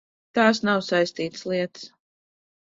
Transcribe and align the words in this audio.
Tās 0.37 0.61
nav 0.67 0.81
saistītas 0.87 1.45
lietas. 1.53 1.85